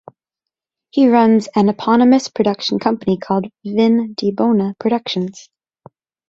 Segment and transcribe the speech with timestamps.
[0.89, 5.47] He runs an eponymous production company called Vin Di Bona Productions.